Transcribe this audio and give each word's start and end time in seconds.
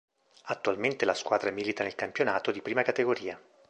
Attualmente 0.45 1.05
la 1.05 1.13
squadra 1.13 1.51
milita 1.51 1.83
nel 1.83 1.93
campionato 1.93 2.49
di 2.49 2.59
I 2.65 2.73
categoria. 2.73 3.39